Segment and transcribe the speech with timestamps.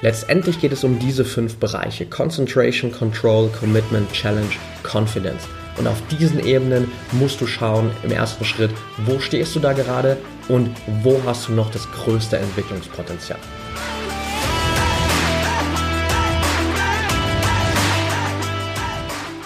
[0.00, 2.06] Letztendlich geht es um diese fünf Bereiche.
[2.06, 4.50] Concentration, Control, Commitment, Challenge,
[4.84, 5.42] Confidence.
[5.76, 8.70] Und auf diesen Ebenen musst du schauen im ersten Schritt,
[9.06, 10.16] wo stehst du da gerade
[10.48, 10.70] und
[11.02, 13.40] wo hast du noch das größte Entwicklungspotenzial.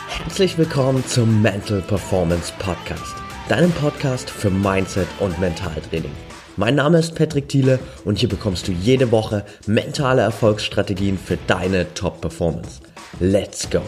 [0.09, 3.15] Herzlich willkommen zum Mental Performance Podcast,
[3.49, 6.13] deinem Podcast für Mindset und Mentaltraining.
[6.59, 11.95] Mein Name ist Patrick Thiele und hier bekommst du jede Woche mentale Erfolgsstrategien für deine
[11.95, 12.83] Top-Performance.
[13.21, 13.81] Let's go!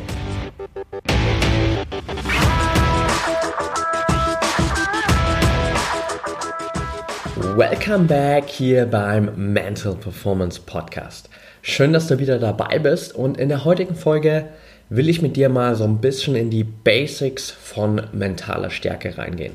[7.55, 11.29] Welcome back hier beim Mental Performance Podcast.
[11.61, 14.49] Schön, dass du wieder dabei bist und in der heutigen Folge
[14.89, 19.55] will ich mit dir mal so ein bisschen in die Basics von mentaler Stärke reingehen.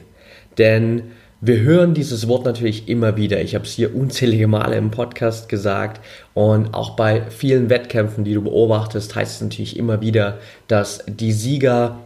[0.59, 3.41] Denn wir hören dieses Wort natürlich immer wieder.
[3.41, 6.01] Ich habe es hier unzählige Male im Podcast gesagt
[6.33, 11.31] und auch bei vielen Wettkämpfen, die du beobachtest, heißt es natürlich immer wieder, dass die
[11.31, 11.99] Sieger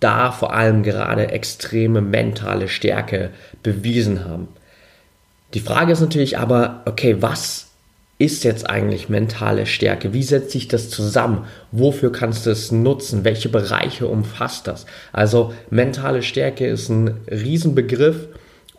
[0.00, 3.30] da vor allem gerade extreme mentale Stärke
[3.62, 4.48] bewiesen haben.
[5.54, 7.66] Die Frage ist natürlich aber, okay, was
[8.18, 10.12] ist jetzt eigentlich mentale Stärke?
[10.12, 11.46] Wie setzt sich das zusammen?
[11.70, 13.24] Wofür kannst du es nutzen?
[13.24, 14.84] Welche Bereiche umfasst das?
[15.12, 18.28] Also mentale Stärke ist ein Riesenbegriff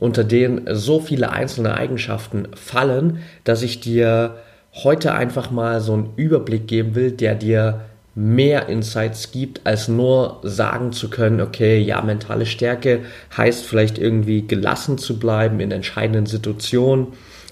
[0.02, 4.38] unter denen so viele einzelne Eigenschaften fallen, dass ich dir
[4.74, 7.82] heute einfach mal so einen Überblick geben will, der dir
[8.16, 13.02] mehr Insights gibt, als nur sagen zu können, okay, ja, mentale Stärke
[13.38, 17.10] heißt vielleicht irgendwie gelassen zu bleiben in entscheidenden Situationen.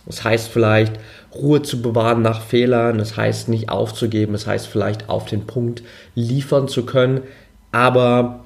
[0.07, 0.93] Es heißt vielleicht
[1.35, 2.99] Ruhe zu bewahren nach Fehlern.
[2.99, 4.33] Es heißt nicht aufzugeben.
[4.33, 5.83] Es heißt vielleicht auf den Punkt
[6.15, 7.21] liefern zu können.
[7.71, 8.43] Aber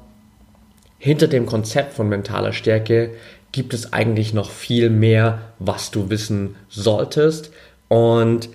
[1.03, 3.11] hinter dem Konzept von mentaler Stärke
[3.53, 7.51] gibt es eigentlich noch viel mehr, was du wissen solltest.
[7.87, 8.49] Und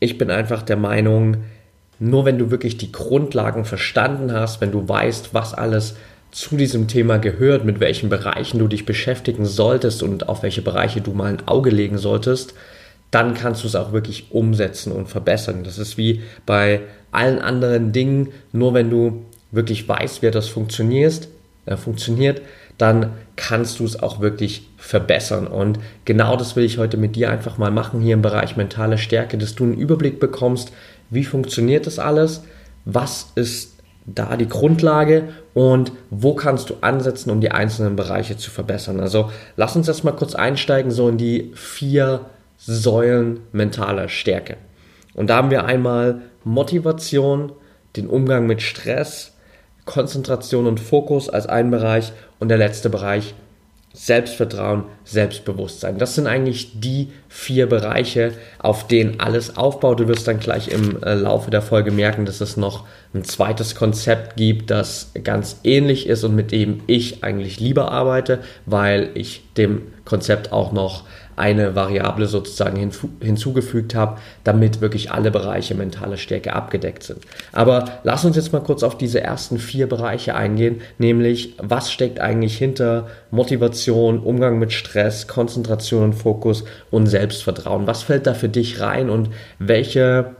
[0.00, 1.36] ich bin einfach der Meinung,
[2.00, 5.94] nur wenn du wirklich die Grundlagen verstanden hast, wenn du weißt, was alles
[6.30, 11.00] zu diesem Thema gehört, mit welchen Bereichen du dich beschäftigen solltest und auf welche Bereiche
[11.00, 12.54] du mal ein Auge legen solltest,
[13.10, 15.64] dann kannst du es auch wirklich umsetzen und verbessern.
[15.64, 21.28] Das ist wie bei allen anderen Dingen, nur wenn du wirklich weißt, wie das funktioniert,
[21.64, 22.42] äh, funktioniert,
[22.78, 25.46] dann kannst du es auch wirklich verbessern.
[25.46, 28.98] Und genau das will ich heute mit dir einfach mal machen hier im Bereich mentale
[28.98, 30.72] Stärke, dass du einen Überblick bekommst,
[31.10, 32.44] wie funktioniert das alles,
[32.84, 33.74] was ist
[34.06, 39.00] da die Grundlage und wo kannst du ansetzen, um die einzelnen Bereiche zu verbessern.
[39.00, 44.56] Also lass uns erstmal kurz einsteigen, so in die vier Säulen mentaler Stärke.
[45.14, 47.52] Und da haben wir einmal Motivation,
[47.96, 49.32] den Umgang mit Stress,
[49.88, 53.34] Konzentration und Fokus als ein Bereich und der letzte Bereich
[53.94, 55.98] Selbstvertrauen, Selbstbewusstsein.
[55.98, 59.98] Das sind eigentlich die vier Bereiche, auf denen alles aufbaut.
[59.98, 62.84] Du wirst dann gleich im äh, Laufe der Folge merken, dass es noch
[63.14, 68.40] ein zweites Konzept gibt, das ganz ähnlich ist und mit dem ich eigentlich lieber arbeite,
[68.66, 71.04] weil ich dem Konzept auch noch
[71.38, 72.90] eine Variable sozusagen
[73.20, 77.20] hinzugefügt habe, damit wirklich alle Bereiche mentale Stärke abgedeckt sind.
[77.52, 82.20] Aber lass uns jetzt mal kurz auf diese ersten vier Bereiche eingehen, nämlich was steckt
[82.20, 87.86] eigentlich hinter Motivation, Umgang mit Stress, Konzentration und Fokus und Selbstvertrauen.
[87.86, 90.36] Was fällt da für dich rein und welche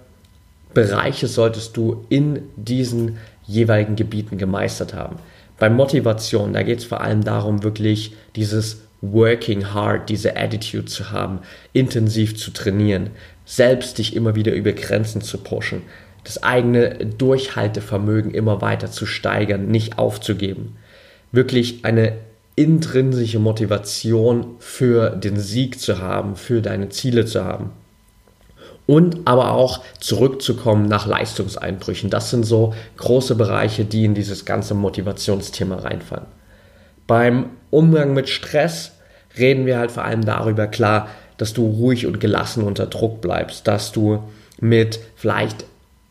[0.74, 5.16] Bereiche solltest du in diesen jeweiligen Gebieten gemeistert haben?
[5.58, 11.10] Bei Motivation, da geht es vor allem darum, wirklich dieses working hard, diese Attitude zu
[11.10, 11.40] haben,
[11.72, 13.10] intensiv zu trainieren,
[13.44, 15.82] selbst dich immer wieder über Grenzen zu pushen,
[16.24, 20.76] das eigene Durchhaltevermögen immer weiter zu steigern, nicht aufzugeben.
[21.32, 22.14] Wirklich eine
[22.56, 27.70] intrinsische Motivation für den Sieg zu haben, für deine Ziele zu haben.
[28.86, 32.10] Und aber auch zurückzukommen nach Leistungseinbrüchen.
[32.10, 36.26] Das sind so große Bereiche, die in dieses ganze Motivationsthema reinfallen.
[37.08, 38.92] Beim Umgang mit Stress
[39.36, 41.08] reden wir halt vor allem darüber, klar,
[41.38, 44.22] dass du ruhig und gelassen unter Druck bleibst, dass du
[44.60, 45.64] mit vielleicht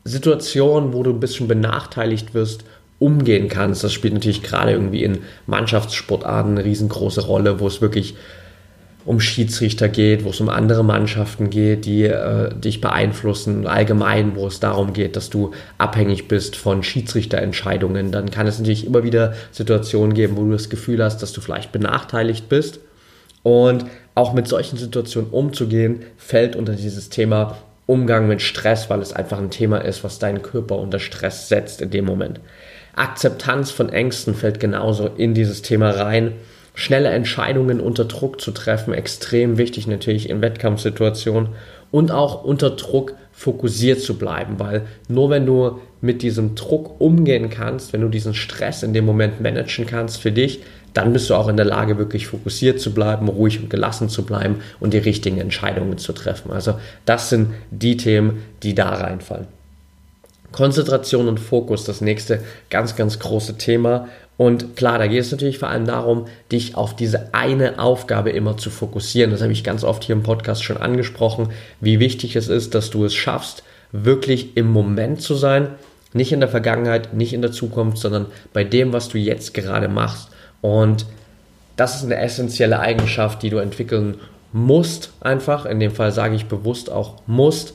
[0.03, 2.63] Situationen, wo du ein bisschen benachteiligt wirst,
[2.97, 3.83] umgehen kannst.
[3.83, 8.15] Das spielt natürlich gerade irgendwie in Mannschaftssportarten eine riesengroße Rolle, wo es wirklich
[9.07, 14.47] um Schiedsrichter geht, wo es um andere Mannschaften geht, die äh, dich beeinflussen, allgemein, wo
[14.47, 19.33] es darum geht, dass du abhängig bist von Schiedsrichterentscheidungen, dann kann es natürlich immer wieder
[19.51, 22.81] Situationen geben, wo du das Gefühl hast, dass du vielleicht benachteiligt bist.
[23.43, 29.13] Und auch mit solchen Situationen umzugehen, fällt unter dieses Thema Umgang mit Stress, weil es
[29.13, 32.41] einfach ein Thema ist, was deinen Körper unter Stress setzt in dem Moment.
[32.93, 36.33] Akzeptanz von Ängsten fällt genauso in dieses Thema rein
[36.77, 41.49] schnelle Entscheidungen unter Druck zu treffen, extrem wichtig natürlich in Wettkampfsituationen
[41.89, 47.49] und auch unter Druck fokussiert zu bleiben, weil nur wenn du mit diesem Druck umgehen
[47.49, 50.61] kannst, wenn du diesen Stress in dem Moment managen kannst für dich,
[50.93, 54.23] dann bist du auch in der Lage, wirklich fokussiert zu bleiben, ruhig und gelassen zu
[54.23, 56.51] bleiben und die richtigen Entscheidungen zu treffen.
[56.51, 56.75] Also
[57.05, 59.47] das sind die Themen, die da reinfallen.
[60.51, 64.09] Konzentration und Fokus, das nächste ganz, ganz große Thema.
[64.37, 68.55] Und klar, da geht es natürlich vor allem darum, dich auf diese eine Aufgabe immer
[68.55, 69.31] zu fokussieren.
[69.31, 71.49] Das habe ich ganz oft hier im Podcast schon angesprochen,
[71.81, 75.69] wie wichtig es ist, dass du es schaffst, wirklich im Moment zu sein.
[76.13, 79.87] Nicht in der Vergangenheit, nicht in der Zukunft, sondern bei dem, was du jetzt gerade
[79.87, 80.29] machst.
[80.61, 81.05] Und
[81.75, 84.19] das ist eine essentielle Eigenschaft, die du entwickeln
[84.53, 85.65] musst, einfach.
[85.65, 87.73] In dem Fall sage ich bewusst auch musst,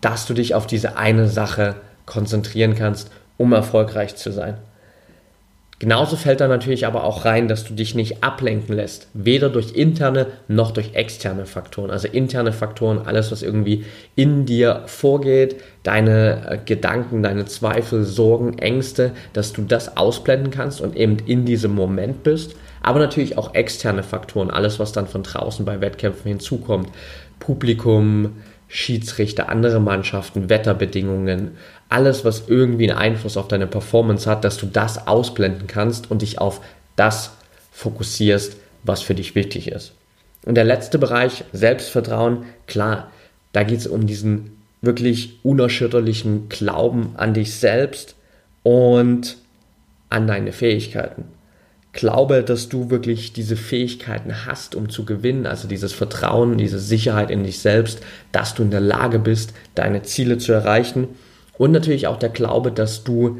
[0.00, 1.76] dass du dich auf diese eine Sache
[2.06, 4.58] konzentrieren kannst, um erfolgreich zu sein.
[5.84, 9.72] Genauso fällt da natürlich aber auch rein, dass du dich nicht ablenken lässt, weder durch
[9.74, 11.90] interne noch durch externe Faktoren.
[11.90, 13.84] Also interne Faktoren, alles, was irgendwie
[14.16, 20.80] in dir vorgeht, deine äh, Gedanken, deine Zweifel, Sorgen, Ängste, dass du das ausblenden kannst
[20.80, 22.56] und eben in diesem Moment bist.
[22.80, 26.88] Aber natürlich auch externe Faktoren, alles, was dann von draußen bei Wettkämpfen hinzukommt.
[27.40, 28.36] Publikum,
[28.74, 31.52] Schiedsrichter, andere Mannschaften, Wetterbedingungen,
[31.88, 36.22] alles, was irgendwie einen Einfluss auf deine Performance hat, dass du das ausblenden kannst und
[36.22, 36.60] dich auf
[36.96, 37.30] das
[37.70, 39.92] fokussierst, was für dich wichtig ist.
[40.44, 43.12] Und der letzte Bereich, Selbstvertrauen, klar,
[43.52, 48.16] da geht es um diesen wirklich unerschütterlichen Glauben an dich selbst
[48.64, 49.36] und
[50.10, 51.26] an deine Fähigkeiten
[51.94, 57.30] glaube, dass du wirklich diese Fähigkeiten hast, um zu gewinnen, also dieses Vertrauen, diese Sicherheit
[57.30, 58.00] in dich selbst,
[58.32, 61.08] dass du in der Lage bist, deine Ziele zu erreichen
[61.56, 63.38] und natürlich auch der Glaube, dass du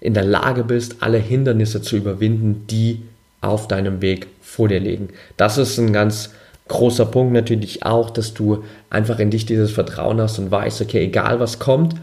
[0.00, 3.02] in der Lage bist, alle Hindernisse zu überwinden, die
[3.40, 5.10] auf deinem Weg vor dir liegen.
[5.36, 6.30] Das ist ein ganz
[6.68, 11.04] großer Punkt natürlich auch, dass du einfach in dich dieses Vertrauen hast und weißt, okay,
[11.04, 11.94] egal was kommt,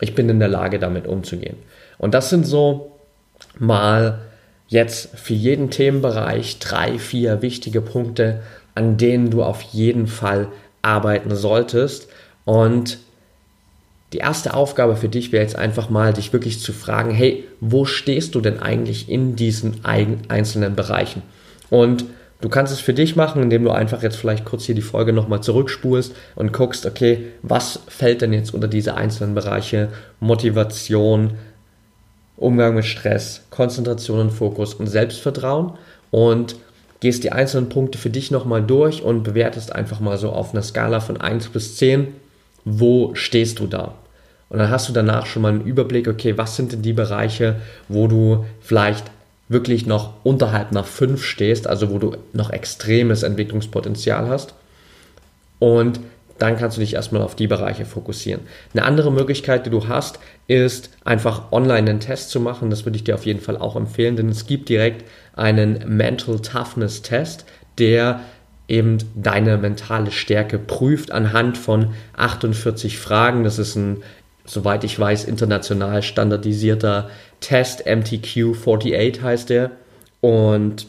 [0.00, 1.56] ich bin in der Lage, damit umzugehen.
[1.98, 2.92] Und das sind so
[3.58, 4.20] mal
[4.68, 8.42] jetzt für jeden Themenbereich drei, vier wichtige Punkte,
[8.74, 10.48] an denen du auf jeden Fall
[10.82, 12.08] arbeiten solltest.
[12.44, 12.98] Und
[14.12, 17.84] die erste Aufgabe für dich wäre jetzt einfach mal, dich wirklich zu fragen, hey, wo
[17.84, 21.22] stehst du denn eigentlich in diesen einzelnen Bereichen?
[21.68, 22.04] Und
[22.40, 25.12] du kannst es für dich machen, indem du einfach jetzt vielleicht kurz hier die Folge
[25.12, 29.88] nochmal zurückspulst und guckst, okay, was fällt denn jetzt unter diese einzelnen Bereiche?
[30.20, 31.32] Motivation,
[32.38, 35.72] Umgang mit Stress, Konzentration und Fokus und Selbstvertrauen
[36.10, 36.56] und
[37.00, 40.62] gehst die einzelnen Punkte für dich nochmal durch und bewertest einfach mal so auf einer
[40.62, 42.08] Skala von 1 bis 10,
[42.64, 43.94] wo stehst du da?
[44.48, 47.56] Und dann hast du danach schon mal einen Überblick, okay, was sind denn die Bereiche,
[47.88, 49.10] wo du vielleicht
[49.48, 54.54] wirklich noch unterhalb nach 5 stehst, also wo du noch extremes Entwicklungspotenzial hast.
[55.58, 56.00] Und
[56.38, 58.42] dann kannst du dich erstmal auf die Bereiche fokussieren.
[58.72, 62.70] Eine andere Möglichkeit, die du hast, ist einfach online einen Test zu machen.
[62.70, 65.04] Das würde ich dir auf jeden Fall auch empfehlen, denn es gibt direkt
[65.34, 67.44] einen Mental Toughness Test,
[67.78, 68.20] der
[68.68, 73.42] eben deine mentale Stärke prüft anhand von 48 Fragen.
[73.42, 74.02] Das ist ein,
[74.44, 77.86] soweit ich weiß, international standardisierter Test.
[77.86, 79.70] MTQ 48 heißt der.
[80.20, 80.86] Und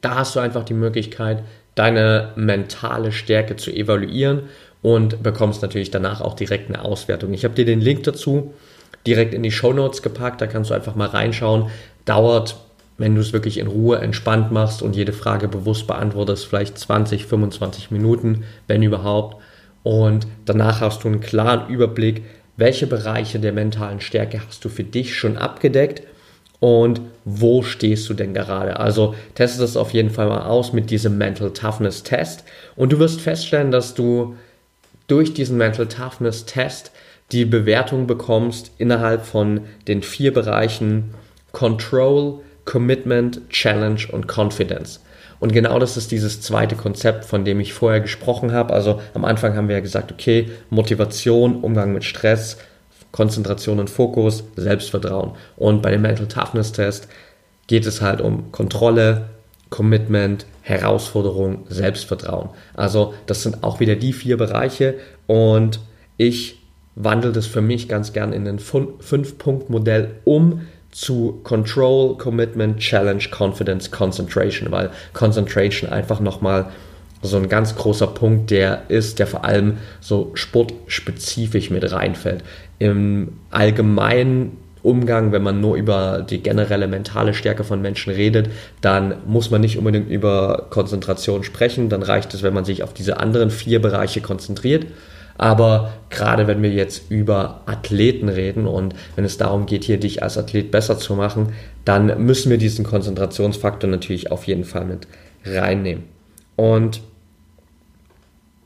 [0.00, 1.42] da hast du einfach die Möglichkeit,
[1.74, 4.42] deine mentale Stärke zu evaluieren
[4.82, 7.32] und bekommst natürlich danach auch direkt eine Auswertung.
[7.32, 8.52] Ich habe dir den Link dazu
[9.06, 11.70] direkt in die Show Notes gepackt, da kannst du einfach mal reinschauen.
[12.04, 12.56] Dauert,
[12.98, 17.26] wenn du es wirklich in Ruhe entspannt machst und jede Frage bewusst beantwortest, vielleicht 20,
[17.26, 19.42] 25 Minuten, wenn überhaupt.
[19.82, 22.22] Und danach hast du einen klaren Überblick,
[22.56, 26.02] welche Bereiche der mentalen Stärke hast du für dich schon abgedeckt
[26.62, 28.78] und wo stehst du denn gerade?
[28.78, 32.44] Also teste das auf jeden Fall mal aus mit diesem Mental Toughness Test
[32.76, 34.36] und du wirst feststellen, dass du
[35.08, 36.92] durch diesen Mental Toughness Test
[37.32, 41.14] die Bewertung bekommst innerhalb von den vier Bereichen
[41.50, 45.00] Control, Commitment, Challenge und Confidence.
[45.40, 48.72] Und genau das ist dieses zweite Konzept, von dem ich vorher gesprochen habe.
[48.72, 52.58] Also am Anfang haben wir ja gesagt, okay, Motivation, Umgang mit Stress,
[53.12, 55.32] Konzentration und Fokus, Selbstvertrauen.
[55.56, 57.08] Und bei dem Mental Toughness Test
[57.66, 59.26] geht es halt um Kontrolle,
[59.70, 62.50] Commitment, Herausforderung, Selbstvertrauen.
[62.74, 64.94] Also das sind auch wieder die vier Bereiche
[65.26, 65.80] und
[66.16, 66.58] ich
[66.94, 73.90] wandle das für mich ganz gern in ein Fünf-Punkt-Modell um zu Control, Commitment, Challenge, Confidence,
[73.90, 76.70] Concentration, weil Concentration einfach nochmal
[77.22, 82.42] so ein ganz großer Punkt, der ist, der vor allem so sportspezifisch mit reinfällt.
[82.78, 88.50] Im allgemeinen Umgang, wenn man nur über die generelle mentale Stärke von Menschen redet,
[88.80, 91.88] dann muss man nicht unbedingt über Konzentration sprechen.
[91.88, 94.86] Dann reicht es, wenn man sich auf diese anderen vier Bereiche konzentriert.
[95.38, 100.22] Aber gerade wenn wir jetzt über Athleten reden und wenn es darum geht, hier dich
[100.22, 101.52] als Athlet besser zu machen,
[101.84, 105.06] dann müssen wir diesen Konzentrationsfaktor natürlich auf jeden Fall mit
[105.44, 106.04] reinnehmen.
[106.56, 107.00] Und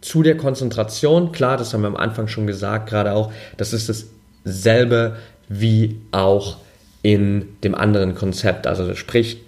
[0.06, 4.08] zu der Konzentration, klar, das haben wir am Anfang schon gesagt, gerade auch, das ist
[4.44, 5.16] dasselbe
[5.48, 6.58] wie auch
[7.02, 8.68] in dem anderen Konzept.
[8.68, 9.38] Also sprich,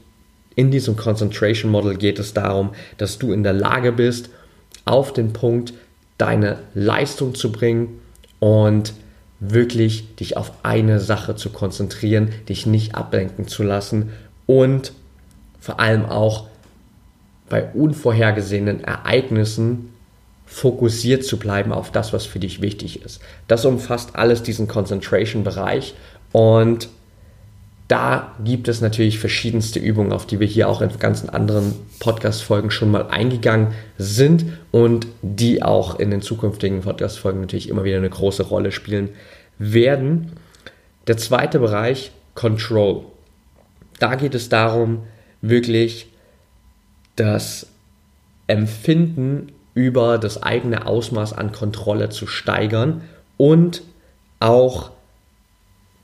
[0.57, 4.31] in diesem Concentration Model geht es darum, dass du in der Lage bist,
[4.85, 5.75] auf den Punkt
[6.19, 8.01] deine Leistung zu bringen
[8.41, 8.95] und
[9.39, 14.11] wirklich dich auf eine Sache zu konzentrieren, dich nicht ablenken zu lassen
[14.47, 14.93] und
[15.61, 16.49] vor allem auch
[17.49, 19.91] bei unvorhergesehenen Ereignissen
[20.49, 23.21] fokussiert zu bleiben auf das, was für dich wichtig ist.
[23.47, 25.95] Das umfasst alles diesen Concentration-Bereich
[26.33, 26.89] und
[27.89, 32.71] da gibt es natürlich verschiedenste Übungen, auf die wir hier auch in ganzen anderen Podcast-Folgen
[32.71, 38.11] schon mal eingegangen sind und die auch in den zukünftigen Podcast-Folgen natürlich immer wieder eine
[38.11, 39.11] große Rolle spielen
[39.59, 40.33] werden.
[41.07, 43.05] Der zweite Bereich, Control.
[43.99, 45.05] Da geht es darum,
[45.41, 46.09] wirklich
[47.17, 47.69] das
[48.47, 53.03] Empfinden über das eigene Ausmaß an Kontrolle zu steigern
[53.37, 53.83] und
[54.41, 54.91] auch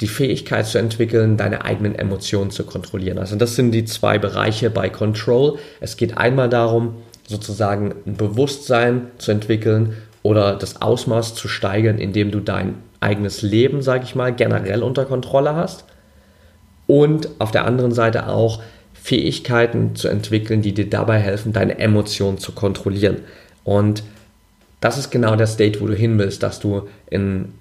[0.00, 3.18] die Fähigkeit zu entwickeln, deine eigenen Emotionen zu kontrollieren.
[3.18, 5.58] Also das sind die zwei Bereiche bei Control.
[5.80, 6.94] Es geht einmal darum,
[7.26, 13.82] sozusagen ein Bewusstsein zu entwickeln oder das Ausmaß zu steigern, indem du dein eigenes Leben,
[13.82, 15.84] sage ich mal, generell unter Kontrolle hast.
[16.86, 18.62] Und auf der anderen Seite auch
[18.92, 23.18] Fähigkeiten zu entwickeln, die dir dabei helfen, deine Emotionen zu kontrollieren.
[23.64, 24.04] Und
[24.80, 27.52] das ist genau der State, wo du hin willst, dass du in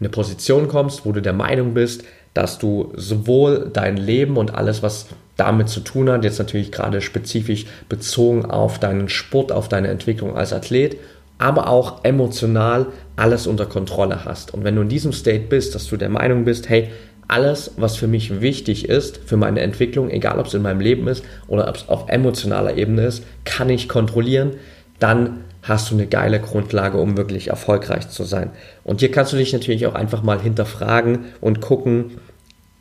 [0.00, 4.82] eine Position kommst, wo du der Meinung bist, dass du sowohl dein Leben und alles,
[4.82, 9.88] was damit zu tun hat, jetzt natürlich gerade spezifisch bezogen auf deinen Sport, auf deine
[9.88, 10.96] Entwicklung als Athlet,
[11.38, 12.86] aber auch emotional
[13.16, 14.54] alles unter Kontrolle hast.
[14.54, 16.90] Und wenn du in diesem State bist, dass du der Meinung bist, hey,
[17.26, 21.08] alles, was für mich wichtig ist, für meine Entwicklung, egal ob es in meinem Leben
[21.08, 24.54] ist oder ob es auf emotionaler Ebene ist, kann ich kontrollieren,
[24.98, 28.50] dann hast du eine geile Grundlage, um wirklich erfolgreich zu sein.
[28.84, 32.18] Und hier kannst du dich natürlich auch einfach mal hinterfragen und gucken,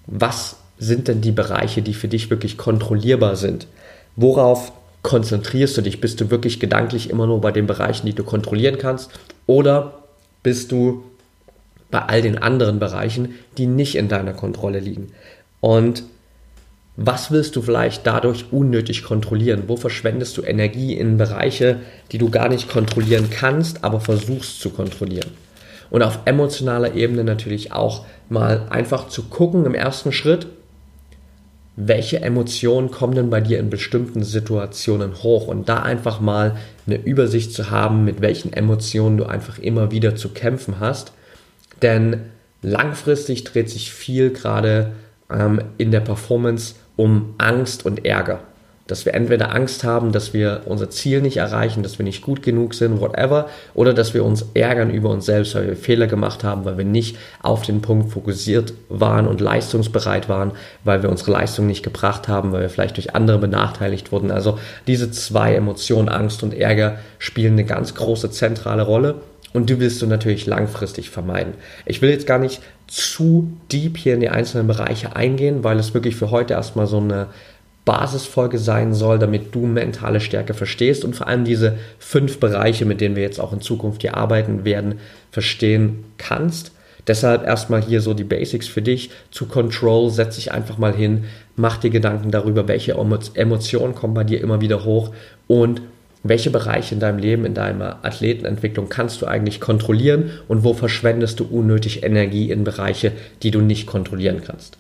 [0.08, 3.68] was sind denn die Bereiche, die für dich wirklich kontrollierbar sind?
[4.16, 4.72] Worauf
[5.04, 6.02] konzentrierst du dich?
[6.02, 9.12] Bist du wirklich gedanklich immer nur bei den Bereichen, die du kontrollieren kannst?
[9.46, 10.00] Oder
[10.42, 11.04] bist du
[11.92, 15.12] bei all den anderen Bereichen, die nicht in deiner Kontrolle liegen?
[15.60, 16.04] Und
[17.02, 19.64] was willst du vielleicht dadurch unnötig kontrollieren?
[19.68, 21.78] Wo verschwendest du Energie in Bereiche,
[22.12, 25.32] die du gar nicht kontrollieren kannst, aber versuchst zu kontrollieren?
[25.90, 30.48] Und auf emotionaler Ebene natürlich auch mal einfach zu gucken im ersten Schritt,
[31.78, 36.98] welche Emotionen kommen denn bei dir in bestimmten Situationen hoch und da einfach mal eine
[36.98, 41.14] Übersicht zu haben, mit welchen Emotionen du einfach immer wieder zu kämpfen hast.
[41.82, 42.26] Denn
[42.62, 44.92] langfristig dreht sich viel gerade
[45.32, 48.42] ähm, in der Performance um Angst und Ärger.
[48.86, 52.44] Dass wir entweder Angst haben, dass wir unser Ziel nicht erreichen, dass wir nicht gut
[52.44, 56.44] genug sind, whatever, oder dass wir uns ärgern über uns selbst, weil wir Fehler gemacht
[56.44, 60.52] haben, weil wir nicht auf den Punkt fokussiert waren und leistungsbereit waren,
[60.84, 64.30] weil wir unsere Leistung nicht gebracht haben, weil wir vielleicht durch andere benachteiligt wurden.
[64.30, 69.16] Also diese zwei Emotionen, Angst und Ärger, spielen eine ganz große zentrale Rolle.
[69.54, 71.54] Und die willst du natürlich langfristig vermeiden.
[71.86, 75.94] Ich will jetzt gar nicht zu deep hier in die einzelnen Bereiche eingehen, weil es
[75.94, 77.28] wirklich für heute erstmal so eine
[77.86, 83.02] Basisfolge sein soll, damit du mentale Stärke verstehst und vor allem diese fünf Bereiche, mit
[83.02, 85.00] denen wir jetzt auch in Zukunft hier arbeiten werden,
[85.32, 86.72] verstehen kannst.
[87.08, 89.10] Deshalb erstmal hier so die Basics für dich.
[89.32, 91.24] Zu Control setz dich einfach mal hin,
[91.56, 95.12] mach dir Gedanken darüber, welche Emotionen kommen bei dir immer wieder hoch
[95.48, 95.82] und
[96.24, 101.40] welche Bereiche in deinem Leben, in deiner Athletenentwicklung kannst du eigentlich kontrollieren und wo verschwendest
[101.40, 104.78] du unnötig Energie in Bereiche, die du nicht kontrollieren kannst.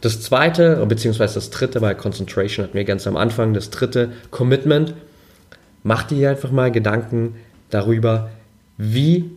[0.00, 4.94] Das zweite, beziehungsweise das dritte, weil Concentration hatten wir ganz am Anfang, das dritte, Commitment.
[5.82, 7.36] Mach dir einfach mal Gedanken
[7.68, 8.30] darüber,
[8.78, 9.30] wie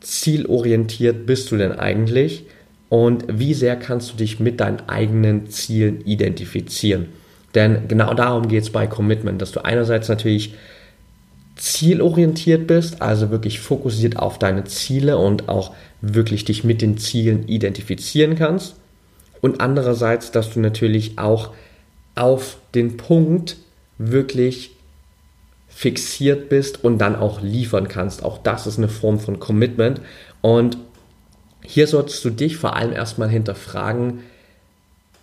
[0.00, 2.44] zielorientiert bist du denn eigentlich
[2.88, 7.06] und wie sehr kannst du dich mit deinen eigenen Zielen identifizieren.
[7.54, 10.54] Denn genau darum geht es bei Commitment, dass du einerseits natürlich
[11.56, 17.46] zielorientiert bist, also wirklich fokussiert auf deine Ziele und auch wirklich dich mit den Zielen
[17.48, 18.74] identifizieren kannst.
[19.40, 21.50] Und andererseits, dass du natürlich auch
[22.14, 23.56] auf den Punkt
[23.98, 24.70] wirklich
[25.68, 28.22] fixiert bist und dann auch liefern kannst.
[28.22, 30.00] Auch das ist eine Form von Commitment.
[30.40, 30.78] Und
[31.64, 34.20] hier solltest du dich vor allem erstmal hinterfragen,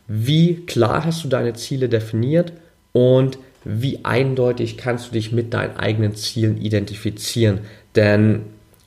[0.07, 2.51] wie klar hast du deine Ziele definiert
[2.91, 7.59] und wie eindeutig kannst du dich mit deinen eigenen Zielen identifizieren.
[7.95, 8.41] Denn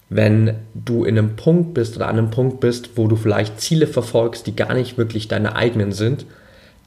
[0.09, 3.87] wenn du in einem Punkt bist oder an einem Punkt bist, wo du vielleicht Ziele
[3.87, 6.27] verfolgst, die gar nicht wirklich deine eigenen sind,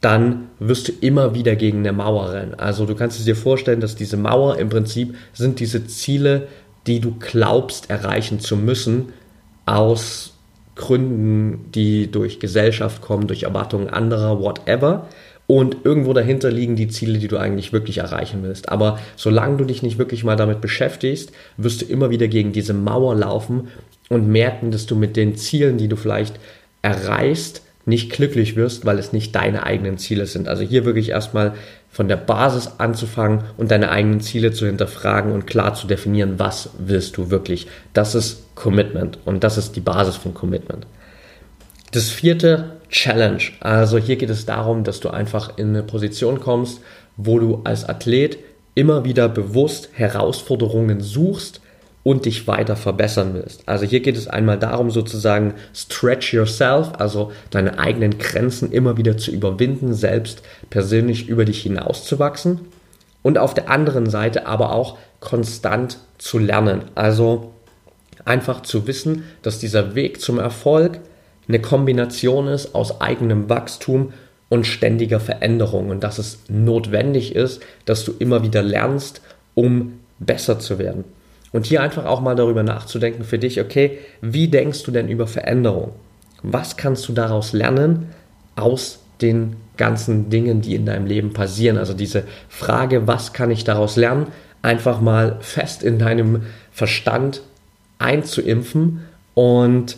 [0.02, 2.54] dann wirst du immer wieder gegen eine Mauer rennen.
[2.56, 6.48] Also du kannst dir vorstellen, dass diese Mauer im Prinzip sind diese Ziele,
[6.86, 9.14] die du glaubst erreichen zu müssen,
[9.66, 10.34] aus
[10.76, 15.08] Gründen, die durch Gesellschaft kommen, durch Erwartungen anderer, whatever.
[15.48, 18.68] Und irgendwo dahinter liegen die Ziele, die du eigentlich wirklich erreichen willst.
[18.68, 22.74] Aber solange du dich nicht wirklich mal damit beschäftigst, wirst du immer wieder gegen diese
[22.74, 23.70] Mauer laufen
[24.10, 26.38] und merken, dass du mit den Zielen, die du vielleicht
[26.82, 30.50] erreichst, nicht glücklich wirst, weil es nicht deine eigenen Ziele sind.
[30.50, 31.54] Also hier wirklich erstmal
[31.90, 36.72] von der Basis anzufangen und deine eigenen Ziele zu hinterfragen und klar zu definieren, was
[36.78, 37.68] willst du wirklich.
[37.94, 40.86] Das ist Commitment und das ist die Basis von Commitment.
[41.92, 43.42] Das vierte, Challenge.
[43.60, 46.82] Also hier geht es darum, dass du einfach in eine Position kommst,
[47.16, 48.38] wo du als Athlet
[48.76, 51.62] immer wieder bewusst Herausforderungen suchst
[52.04, 53.68] und dich weiter verbessern willst.
[53.68, 59.18] Also hier geht es einmal darum, sozusagen stretch yourself, also deine eigenen Grenzen immer wieder
[59.18, 62.62] zu überwinden, selbst persönlich über dich hinauszuwachsen.
[63.24, 66.84] Und auf der anderen Seite aber auch konstant zu lernen.
[66.96, 67.52] Also
[68.24, 71.00] einfach zu wissen, dass dieser Weg zum Erfolg
[71.48, 74.14] eine Kombination ist aus eigenem Wachstum
[74.50, 79.22] und ständiger Veränderung und dass es notwendig ist, dass du immer wieder lernst,
[79.56, 81.04] um besser zu werden.
[81.52, 85.28] Und hier einfach auch mal darüber nachzudenken für dich, okay, wie denkst du denn über
[85.28, 85.92] Veränderung?
[86.44, 88.08] Was kannst du daraus lernen
[88.56, 91.78] aus den ganzen Dingen, die in deinem Leben passieren?
[91.78, 94.28] Also diese Frage, was kann ich daraus lernen,
[94.62, 97.42] einfach mal fest in deinem Verstand
[98.00, 99.02] einzuimpfen
[99.34, 99.98] und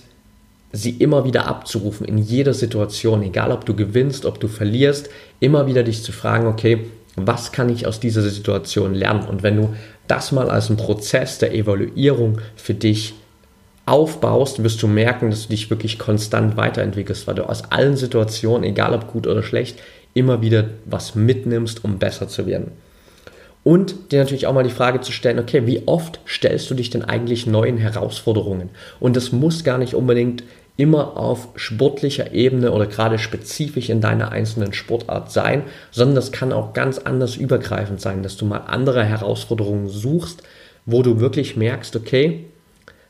[0.72, 5.68] sie immer wieder abzurufen in jeder Situation, egal ob du gewinnst, ob du verlierst, immer
[5.68, 9.28] wieder dich zu fragen, okay, was kann ich aus dieser Situation lernen?
[9.28, 9.76] Und wenn du
[10.08, 13.14] das mal als einen Prozess der Evaluierung für dich
[13.86, 18.64] aufbaust, wirst du merken, dass du dich wirklich konstant weiterentwickelst, weil du aus allen Situationen,
[18.64, 19.80] egal ob gut oder schlecht,
[20.14, 22.72] immer wieder was mitnimmst, um besser zu werden.
[23.70, 26.90] Und dir natürlich auch mal die Frage zu stellen, okay, wie oft stellst du dich
[26.90, 28.72] denn eigentlich neuen Herausforderungen?
[29.00, 30.44] Und das muss gar nicht unbedingt
[30.76, 36.52] immer auf sportlicher Ebene oder gerade spezifisch in deiner einzelnen Sportart sein, sondern das kann
[36.52, 40.42] auch ganz anders übergreifend sein, dass du mal andere Herausforderungen suchst,
[40.88, 42.46] wo du wirklich merkst, okay,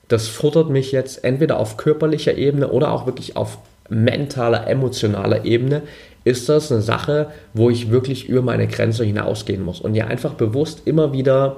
[0.10, 5.84] das fordert mich jetzt entweder auf körperlicher Ebene oder auch wirklich auf mentaler, emotionaler Ebene,
[6.30, 9.82] ist das eine Sache, wo ich wirklich über meine Grenze hinausgehen muss.
[9.82, 11.58] Und dir einfach bewusst immer wieder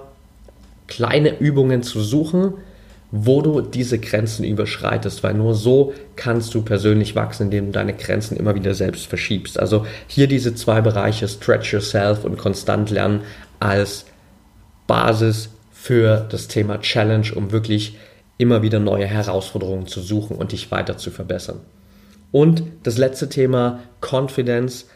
[0.87, 2.53] kleine Übungen zu suchen,
[3.11, 7.93] wo du diese Grenzen überschreitest, weil nur so kannst du persönlich wachsen, indem du deine
[7.93, 9.59] Grenzen immer wieder selbst verschiebst.
[9.59, 13.21] Also hier diese zwei Bereiche, Stretch Yourself und konstant lernen
[13.59, 14.05] als
[14.87, 17.97] Basis für das Thema Challenge, um wirklich
[18.37, 21.59] immer wieder neue Herausforderungen zu suchen und dich weiter zu verbessern.
[22.31, 24.87] Und das letzte Thema, Confidence,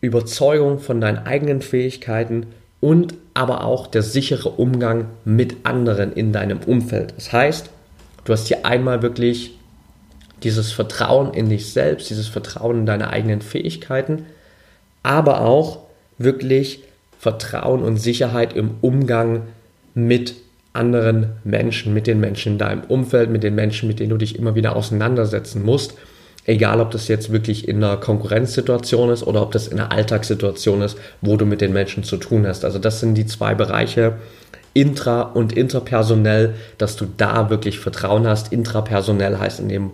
[0.00, 2.46] Überzeugung von deinen eigenen Fähigkeiten
[2.80, 7.14] und aber auch der sichere Umgang mit anderen in deinem Umfeld.
[7.16, 7.70] Das heißt,
[8.24, 9.58] du hast hier einmal wirklich
[10.44, 14.26] dieses Vertrauen in dich selbst, dieses Vertrauen in deine eigenen Fähigkeiten,
[15.02, 15.80] aber auch
[16.18, 16.84] wirklich
[17.18, 19.42] Vertrauen und Sicherheit im Umgang
[19.94, 20.34] mit
[20.72, 24.38] anderen Menschen, mit den Menschen in deinem Umfeld, mit den Menschen, mit denen du dich
[24.38, 25.94] immer wieder auseinandersetzen musst.
[26.44, 30.80] Egal, ob das jetzt wirklich in einer Konkurrenzsituation ist oder ob das in einer Alltagssituation
[30.80, 32.64] ist, wo du mit den Menschen zu tun hast.
[32.64, 34.14] Also das sind die zwei Bereiche,
[34.74, 38.52] intra- und interpersonell, dass du da wirklich Vertrauen hast.
[38.52, 39.90] Intrapersonell heißt in dem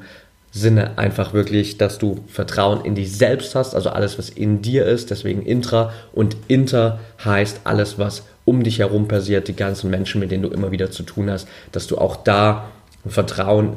[0.52, 4.84] Sinne einfach wirklich, dass du Vertrauen in dich selbst hast, also alles, was in dir
[4.86, 10.20] ist, deswegen intra und inter heißt alles, was um dich herum passiert, die ganzen Menschen,
[10.20, 12.66] mit denen du immer wieder zu tun hast, dass du auch da
[13.06, 13.76] Vertrauen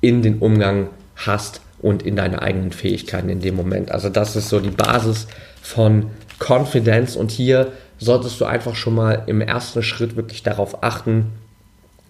[0.00, 3.90] in den Umgang hast und in deine eigenen Fähigkeiten in dem Moment.
[3.90, 5.26] Also das ist so die Basis
[5.60, 6.06] von
[6.38, 11.26] Confidence und hier solltest du einfach schon mal im ersten Schritt wirklich darauf achten,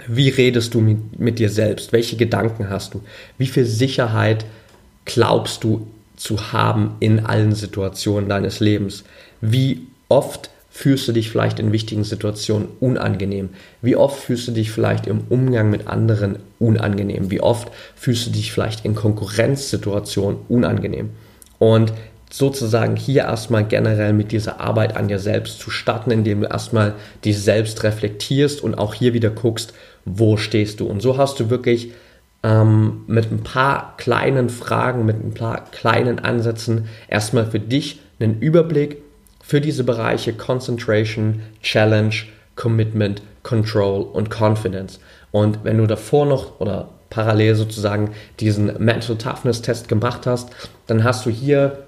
[0.07, 1.93] wie redest du mit, mit dir selbst?
[1.93, 3.03] Welche Gedanken hast du?
[3.39, 4.45] Wie viel Sicherheit
[5.05, 9.05] glaubst du zu haben in allen Situationen deines Lebens?
[9.41, 13.51] Wie oft fühlst du dich vielleicht in wichtigen Situationen unangenehm?
[13.83, 17.31] Wie oft fühlst du dich vielleicht im Umgang mit anderen unangenehm?
[17.31, 21.11] Wie oft fühlst du dich vielleicht in Konkurrenzsituationen unangenehm?
[21.59, 21.93] Und
[22.31, 26.95] sozusagen hier erstmal generell mit dieser Arbeit an dir selbst zu starten, indem du erstmal
[27.23, 29.75] dich selbst reflektierst und auch hier wieder guckst,
[30.07, 30.87] wo stehst du.
[30.87, 31.93] Und so hast du wirklich
[32.43, 38.41] ähm, mit ein paar kleinen Fragen, mit ein paar kleinen Ansätzen erstmal für dich einen
[38.41, 39.03] Überblick
[39.43, 42.15] für diese Bereiche Concentration, Challenge,
[42.57, 45.01] Commitment, Control und Confidence.
[45.33, 50.51] Und wenn du davor noch oder parallel sozusagen diesen Mental Toughness Test gemacht hast,
[50.87, 51.85] dann hast du hier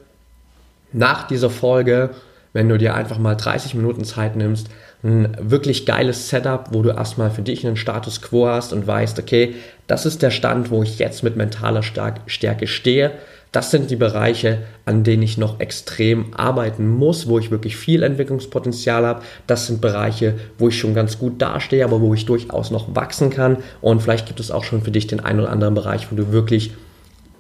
[0.93, 2.11] nach dieser Folge,
[2.53, 4.69] wenn du dir einfach mal 30 Minuten Zeit nimmst,
[5.03, 9.19] ein wirklich geiles Setup, wo du erstmal für dich einen Status quo hast und weißt,
[9.19, 9.55] okay,
[9.87, 13.13] das ist der Stand, wo ich jetzt mit mentaler Stärke stehe.
[13.55, 18.03] Das sind die Bereiche, an denen ich noch extrem arbeiten muss, wo ich wirklich viel
[18.03, 19.23] Entwicklungspotenzial habe.
[19.47, 23.31] Das sind Bereiche, wo ich schon ganz gut dastehe, aber wo ich durchaus noch wachsen
[23.31, 23.59] kann.
[23.81, 26.33] Und vielleicht gibt es auch schon für dich den einen oder anderen Bereich, wo du
[26.33, 26.73] wirklich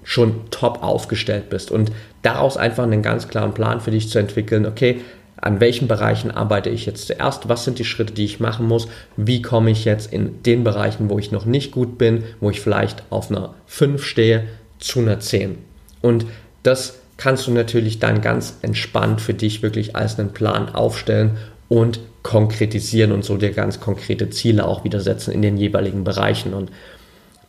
[0.04, 1.90] schon top aufgestellt bist und
[2.22, 5.00] daraus einfach einen ganz klaren Plan für dich zu entwickeln, okay,
[5.38, 8.86] an welchen Bereichen arbeite ich jetzt zuerst, was sind die Schritte, die ich machen muss,
[9.16, 12.60] wie komme ich jetzt in den Bereichen, wo ich noch nicht gut bin, wo ich
[12.60, 14.44] vielleicht auf einer 5 stehe,
[14.78, 15.73] zu einer 10.
[16.04, 16.26] Und
[16.62, 21.38] das kannst du natürlich dann ganz entspannt für dich wirklich als einen Plan aufstellen
[21.68, 26.54] und konkretisieren und so dir ganz konkrete Ziele auch wieder setzen in den jeweiligen Bereichen.
[26.54, 26.70] Und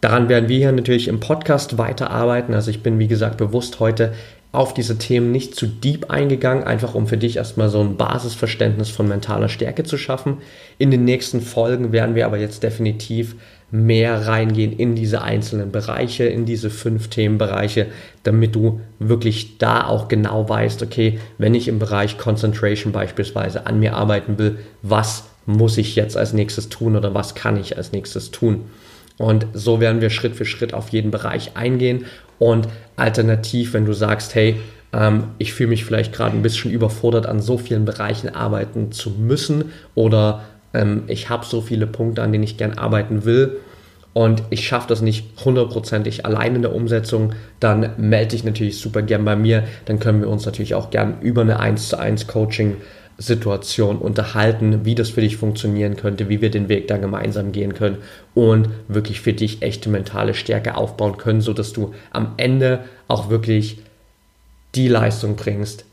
[0.06, 2.54] Daran werden wir hier natürlich im Podcast weiterarbeiten.
[2.54, 4.14] Also ich bin, wie gesagt, bewusst heute
[4.52, 8.90] auf diese Themen nicht zu deep eingegangen, einfach um für dich erstmal so ein Basisverständnis
[8.90, 10.38] von mentaler Stärke zu schaffen.
[10.78, 13.36] In den nächsten Folgen werden wir aber jetzt definitiv
[13.72, 17.88] mehr reingehen in diese einzelnen Bereiche, in diese fünf Themenbereiche,
[18.24, 23.80] damit du wirklich da auch genau weißt, okay, wenn ich im Bereich Concentration beispielsweise an
[23.80, 27.92] mir arbeiten will, was muss ich jetzt als nächstes tun oder was kann ich als
[27.92, 28.66] nächstes tun?
[29.18, 32.06] Und so werden wir Schritt für Schritt auf jeden Bereich eingehen.
[32.38, 34.58] Und alternativ, wenn du sagst, hey,
[34.94, 39.12] ähm, ich fühle mich vielleicht gerade ein bisschen überfordert, an so vielen Bereichen arbeiten zu
[39.12, 43.58] müssen oder ähm, ich habe so viele Punkte, an denen ich gern arbeiten will
[44.16, 49.02] und ich schaffe das nicht hundertprozentig allein in der Umsetzung, dann melde dich natürlich super
[49.02, 49.66] gern bei mir.
[49.84, 52.78] Dann können wir uns natürlich auch gern über eine 1 zu 1 Coaching
[53.18, 57.74] Situation unterhalten, wie das für dich funktionieren könnte, wie wir den Weg da gemeinsam gehen
[57.74, 57.98] können
[58.34, 63.80] und wirklich für dich echte mentale Stärke aufbauen können, sodass du am Ende auch wirklich
[64.76, 65.86] die Leistung bringst,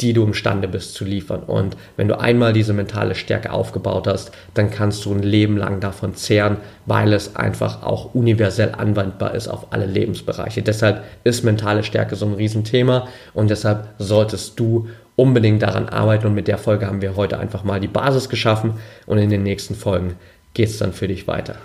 [0.00, 1.42] die du imstande bist zu liefern.
[1.42, 5.80] Und wenn du einmal diese mentale Stärke aufgebaut hast, dann kannst du ein Leben lang
[5.80, 10.62] davon zehren, weil es einfach auch universell anwendbar ist auf alle Lebensbereiche.
[10.62, 16.34] Deshalb ist mentale Stärke so ein Riesenthema und deshalb solltest du unbedingt daran arbeiten und
[16.34, 19.74] mit der Folge haben wir heute einfach mal die Basis geschaffen und in den nächsten
[19.74, 20.14] Folgen
[20.54, 21.56] geht es dann für dich weiter.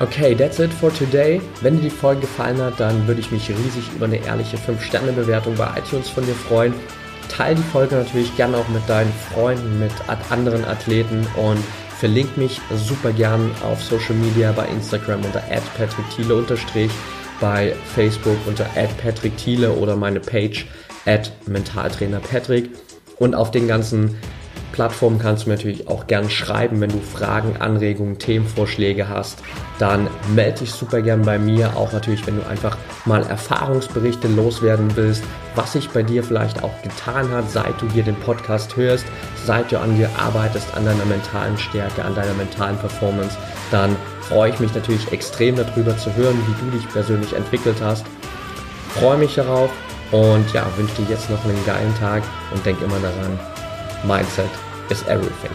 [0.00, 1.42] Okay, that's it for today.
[1.60, 5.54] Wenn dir die Folge gefallen hat, dann würde ich mich riesig über eine ehrliche 5-Sterne-Bewertung
[5.56, 6.72] bei iTunes von dir freuen.
[7.28, 9.92] Teil die Folge natürlich gerne auch mit deinen Freunden, mit
[10.30, 11.58] anderen Athleten und
[11.98, 15.42] verlink mich super gern auf Social Media bei Instagram unter
[15.76, 16.34] patrickthiele
[17.40, 20.66] bei Facebook unter Patrick Thiele oder meine Page
[21.46, 22.70] Mentaltrainer Patrick.
[23.18, 24.16] Und auf den ganzen
[24.72, 29.42] Plattformen kannst du mir natürlich auch gern schreiben, wenn du Fragen, Anregungen, Themenvorschläge hast.
[29.80, 31.76] Dann melde dich super gern bei mir.
[31.76, 35.24] Auch natürlich, wenn du einfach mal Erfahrungsberichte loswerden willst,
[35.56, 39.06] was sich bei dir vielleicht auch getan hat, seit du hier den Podcast hörst,
[39.44, 43.36] seit du an dir arbeitest, an deiner mentalen Stärke, an deiner mentalen Performance.
[43.72, 43.96] Dann
[44.28, 48.04] freue ich mich natürlich extrem darüber zu hören, wie du dich persönlich entwickelt hast.
[48.94, 49.70] Freue mich darauf
[50.12, 53.38] und ja, wünsche dir jetzt noch einen geilen Tag und denk immer daran,
[54.04, 54.50] Mindset
[54.90, 55.50] is everything.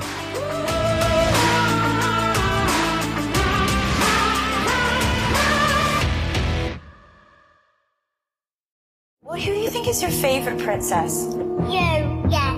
[9.23, 11.27] Well, who do you think is your favorite princess?
[11.69, 12.55] You, yeah.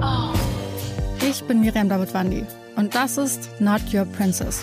[0.00, 0.32] Oh.
[1.20, 2.44] Ich bin Miriam Davidwandi
[2.76, 4.62] und das ist Not Your Princess.